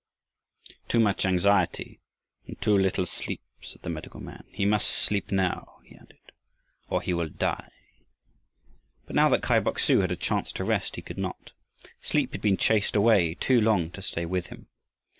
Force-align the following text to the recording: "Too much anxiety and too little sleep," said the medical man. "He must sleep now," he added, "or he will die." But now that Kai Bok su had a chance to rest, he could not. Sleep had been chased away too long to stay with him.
"Too 0.89 0.99
much 0.99 1.25
anxiety 1.27 1.99
and 2.47 2.59
too 2.59 2.75
little 2.75 3.05
sleep," 3.05 3.43
said 3.61 3.83
the 3.83 3.89
medical 3.91 4.19
man. 4.19 4.45
"He 4.49 4.65
must 4.65 4.87
sleep 4.89 5.31
now," 5.31 5.77
he 5.85 5.93
added, 5.95 6.31
"or 6.89 7.03
he 7.03 7.13
will 7.13 7.29
die." 7.29 7.69
But 9.05 9.15
now 9.15 9.29
that 9.29 9.43
Kai 9.43 9.59
Bok 9.59 9.77
su 9.77 9.99
had 9.99 10.11
a 10.11 10.15
chance 10.15 10.51
to 10.53 10.63
rest, 10.63 10.95
he 10.95 11.03
could 11.03 11.19
not. 11.19 11.51
Sleep 12.01 12.31
had 12.31 12.41
been 12.41 12.57
chased 12.57 12.95
away 12.95 13.35
too 13.35 13.61
long 13.61 13.91
to 13.91 14.01
stay 14.01 14.25
with 14.25 14.47
him. 14.47 14.69